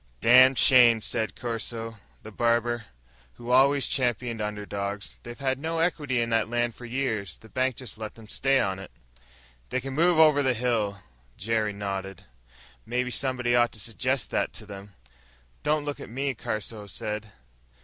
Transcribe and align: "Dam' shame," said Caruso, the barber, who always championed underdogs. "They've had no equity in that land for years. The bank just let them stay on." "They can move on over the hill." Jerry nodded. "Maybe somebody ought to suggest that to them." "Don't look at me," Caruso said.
"Dam' 0.19 0.55
shame," 0.55 0.99
said 0.99 1.35
Caruso, 1.35 1.99
the 2.23 2.31
barber, 2.31 2.85
who 3.33 3.51
always 3.51 3.85
championed 3.85 4.41
underdogs. 4.41 5.17
"They've 5.21 5.37
had 5.37 5.59
no 5.59 5.77
equity 5.77 6.19
in 6.19 6.31
that 6.31 6.49
land 6.49 6.73
for 6.73 6.85
years. 6.87 7.37
The 7.37 7.49
bank 7.49 7.75
just 7.75 7.99
let 7.99 8.15
them 8.15 8.27
stay 8.27 8.59
on." 8.59 8.87
"They 9.69 9.79
can 9.79 9.93
move 9.93 10.19
on 10.19 10.25
over 10.25 10.41
the 10.41 10.55
hill." 10.55 11.03
Jerry 11.37 11.71
nodded. 11.71 12.23
"Maybe 12.83 13.11
somebody 13.11 13.55
ought 13.55 13.71
to 13.73 13.79
suggest 13.79 14.31
that 14.31 14.53
to 14.53 14.65
them." 14.65 14.95
"Don't 15.61 15.85
look 15.85 15.99
at 15.99 16.09
me," 16.09 16.33
Caruso 16.33 16.87
said. 16.87 17.31